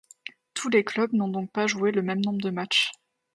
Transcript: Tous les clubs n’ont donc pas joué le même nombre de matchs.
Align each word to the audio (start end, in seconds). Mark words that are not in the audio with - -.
Tous 0.55 0.69
les 0.69 0.83
clubs 0.83 1.13
n’ont 1.13 1.27
donc 1.27 1.51
pas 1.51 1.67
joué 1.67 1.91
le 1.91 2.01
même 2.01 2.25
nombre 2.25 2.41
de 2.41 2.49
matchs. 2.49 2.91